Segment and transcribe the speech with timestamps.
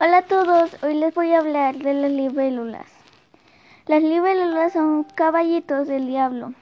[0.00, 2.86] Hola a todos, hoy les voy a hablar de las libélulas.
[3.86, 6.52] Las libélulas son caballitos del diablo.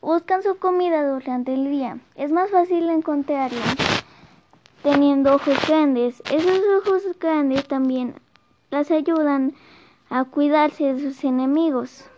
[0.00, 2.00] Buscan su comida durante el día.
[2.16, 3.76] Es más fácil encontrarlas
[4.82, 6.20] teniendo ojos grandes.
[6.32, 8.16] Esos ojos grandes también
[8.70, 9.54] las ayudan
[10.10, 12.10] a cuidarse de sus enemigos.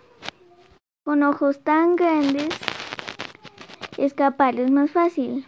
[1.04, 2.48] Con ojos tan grandes,
[3.98, 5.46] escapar es más fácil.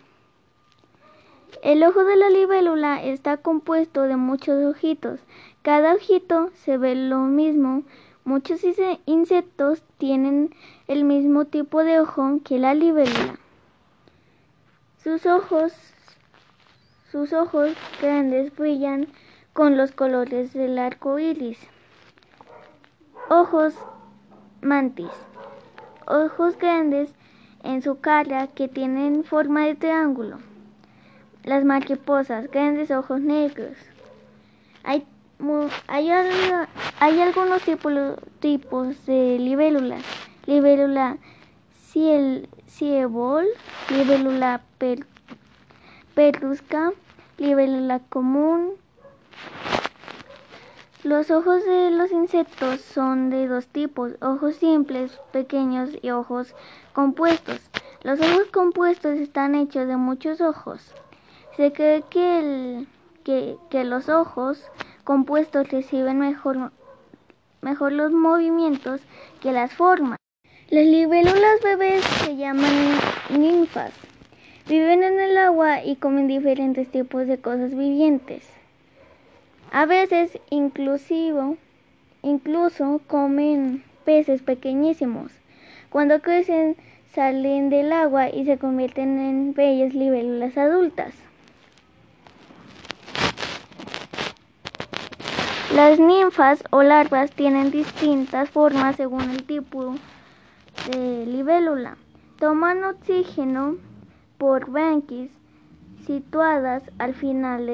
[1.63, 5.21] El ojo de la libélula está compuesto de muchos ojitos.
[5.63, 7.85] Cada ojito se ve lo mismo.
[8.25, 8.63] Muchos
[9.07, 10.53] insectos tienen
[10.89, 13.39] el mismo tipo de ojo que la libélula.
[15.05, 15.73] Sus ojos,
[17.13, 19.07] sus ojos grandes brillan
[19.53, 21.61] con los colores del arco iris.
[23.31, 23.73] Ojos
[24.63, 25.13] mantis.
[26.09, 27.15] Ojos grandes
[27.63, 30.52] en su cara que tienen forma de triángulo.
[31.45, 33.77] Las mariposas, grandes ojos negros.
[34.85, 35.05] Hay,
[35.89, 36.11] hay,
[37.01, 37.93] hay algunos tipos,
[38.41, 40.03] tipos de libélulas.
[40.47, 41.19] Libélula
[41.93, 43.47] ciebol,
[43.91, 45.05] libélula per,
[46.15, 46.93] perrusca,
[47.39, 48.73] libélula común.
[51.03, 56.55] Los ojos de los insectos son de dos tipos, ojos simples, pequeños y ojos
[56.93, 57.61] compuestos.
[58.05, 60.95] Los ojos compuestos están hechos de muchos ojos.
[61.57, 62.87] Se cree que, el,
[63.25, 64.71] que, los ojos
[65.05, 66.73] compuestos reciben mejor,
[67.61, 69.03] mejor los movimientos
[69.43, 70.17] que las formas.
[70.71, 73.93] Las libélulas bebés se llaman ninfas.
[74.67, 78.49] Viven en el agua y comen diferentes tipos de cosas vivientes.
[79.71, 81.59] A veces inclusivo,
[82.23, 85.33] incluso comen peces pequeñísimos.
[85.91, 86.77] Cuando crecen
[87.15, 91.13] salen del agua y se convierten en bellas libélulas adultas.
[95.75, 99.95] Las ninfas o larvas tienen distintas formas según el tipo
[100.91, 101.97] de libélula.
[102.39, 103.77] Toman oxígeno
[104.37, 105.31] por branquias
[106.05, 107.65] situadas al final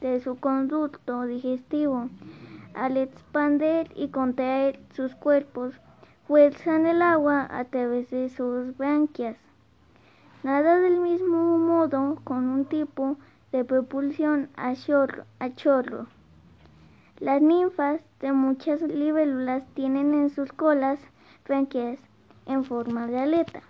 [0.00, 2.08] de, su conducto digestivo.
[2.74, 5.74] Al expander y contraer sus cuerpos,
[6.28, 9.36] fuerzan el agua a través de sus branquias.
[10.44, 13.16] Nada del mismo modo con un tipo
[13.50, 16.06] de propulsión a chorro.
[17.18, 20.98] Las ninfas de muchas libélulas tienen en sus colas
[21.46, 21.98] branquias
[22.46, 23.62] en forma de aleta.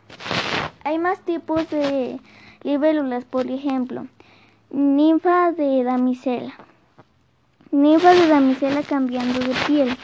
[0.85, 2.21] Hay más tipos de
[2.63, 4.07] libélulas, por ejemplo,
[4.71, 6.55] ninfa de damisela.
[7.71, 9.97] Ninfa de damisela cambiando de piel.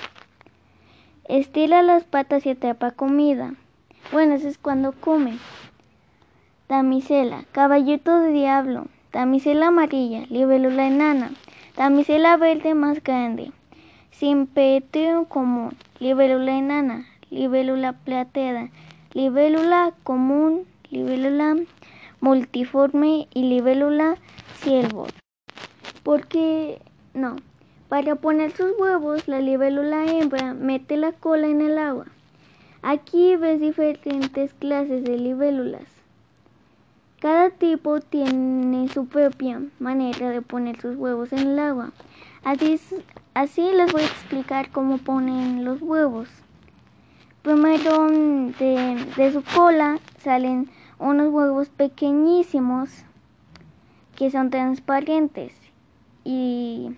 [1.24, 3.54] Estira las patas y atrapa comida.
[4.12, 5.38] Bueno, eso es cuando come.
[6.68, 8.86] Damisela, caballito de diablo.
[9.12, 11.30] Damisela amarilla, libélula enana.
[11.78, 13.52] Damisela verde más grande.
[14.10, 15.76] Simpetrio común.
[16.00, 17.06] Libélula enana.
[17.30, 18.70] Libélula plateada.
[19.12, 20.66] Libélula común.
[20.90, 21.54] Libélula
[22.20, 24.16] multiforme y libélula
[24.56, 25.06] ciervo.
[26.02, 26.82] Porque
[27.14, 27.36] no.
[27.88, 32.06] Para poner sus huevos, la libélula hembra mete la cola en el agua.
[32.82, 35.97] Aquí ves diferentes clases de libélulas.
[37.20, 41.90] Cada tipo tiene su propia manera de poner sus huevos en el agua.
[42.44, 42.78] Así,
[43.34, 46.28] así les voy a explicar cómo ponen los huevos.
[47.42, 50.70] Primero de, de su cola salen
[51.00, 52.90] unos huevos pequeñísimos
[54.14, 55.52] que son transparentes
[56.22, 56.92] y,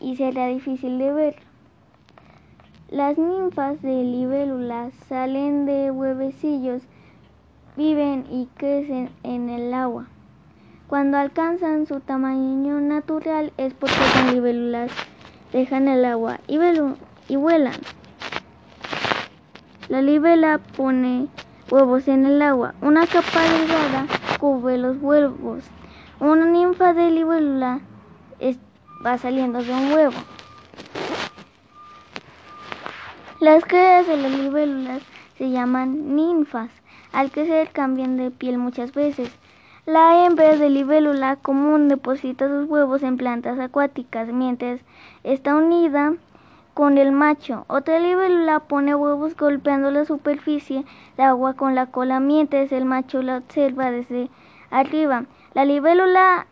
[0.00, 1.36] y será difícil de ver.
[2.88, 6.82] Las ninfas de libélulas salen de huevecillos
[7.76, 10.06] viven y crecen en el agua.
[10.86, 14.90] Cuando alcanzan su tamaño natural es porque las libélulas
[15.52, 16.56] dejan el agua y,
[17.36, 17.74] vuelan.
[19.88, 21.28] La libélula pone
[21.70, 22.74] huevos en el agua.
[22.80, 24.06] Una capa delgada
[24.38, 25.64] cubre los huevos.
[26.20, 27.80] Una ninfa de libélula
[29.04, 30.16] va saliendo de un huevo.
[33.40, 35.02] Las crías de las libélulas
[35.36, 36.70] se llaman ninfas.
[37.12, 39.30] Al crecer cambian de piel muchas veces.
[39.86, 44.80] La hembra de libélula común deposita sus huevos en plantas acuáticas mientras
[45.22, 46.14] está unida
[46.72, 47.64] con el macho.
[47.68, 50.84] Otra libélula pone huevos golpeando la superficie
[51.16, 54.30] de agua con la cola mientras el macho la observa desde
[54.70, 55.26] arriba.
[55.54, 56.46] La libélula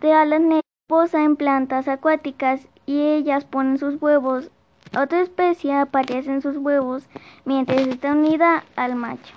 [0.00, 4.50] de alas negras posa en plantas acuáticas y ellas ponen sus huevos.
[4.96, 7.02] Otra especie aparece en sus huevos
[7.44, 9.34] mientras está unida al macho.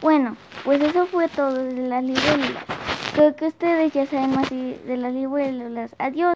[0.00, 2.64] Bueno, pues eso fue todo de las libélulas.
[3.14, 5.96] Creo que ustedes ya saben más de las libélulas.
[5.98, 6.32] Adiós.